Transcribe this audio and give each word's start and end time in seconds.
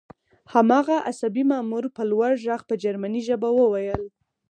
هماغه 0.53 0.95
عصبي 1.09 1.43
مامور 1.51 1.83
په 1.95 2.01
لوړ 2.11 2.31
غږ 2.45 2.61
په 2.69 2.75
جرمني 2.83 3.21
ژبه 3.27 3.49
وویل 3.53 4.03